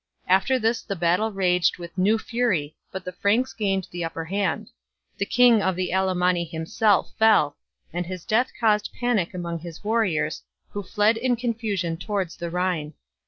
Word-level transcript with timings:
After 0.27 0.57
this 0.57 0.81
the 0.81 0.95
battle 0.95 1.31
raged 1.31 1.77
with 1.77 1.95
new 1.95 2.17
fury, 2.17 2.75
but 2.91 3.05
the 3.05 3.11
Franks 3.11 3.53
gained 3.53 3.87
the 3.91 4.03
upper 4.03 4.25
hand; 4.25 4.71
the 5.19 5.27
king 5.27 5.61
of 5.61 5.75
the 5.75 5.91
Allemanni 5.93 6.43
himself 6.43 7.11
fell, 7.19 7.55
and 7.93 8.07
his 8.07 8.25
death 8.25 8.49
caused 8.59 8.91
panic 8.99 9.35
among 9.35 9.59
his 9.59 9.83
warriors, 9.83 10.41
who 10.71 10.81
fled 10.81 11.17
in 11.17 11.35
confusion 11.35 11.97
towards 11.97 12.35
the 12.35 12.49
Rhine. 12.49 12.95